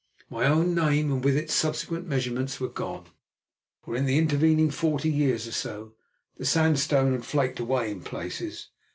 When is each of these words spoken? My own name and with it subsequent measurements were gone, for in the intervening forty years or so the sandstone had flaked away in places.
My 0.31 0.45
own 0.47 0.73
name 0.73 1.11
and 1.13 1.23
with 1.23 1.37
it 1.37 1.51
subsequent 1.51 2.07
measurements 2.07 2.59
were 2.59 2.69
gone, 2.69 3.05
for 3.83 3.95
in 3.95 4.07
the 4.07 4.17
intervening 4.17 4.71
forty 4.71 5.11
years 5.11 5.47
or 5.47 5.51
so 5.51 5.93
the 6.37 6.43
sandstone 6.47 7.11
had 7.11 7.23
flaked 7.23 7.59
away 7.59 7.91
in 7.91 8.01
places. 8.01 8.69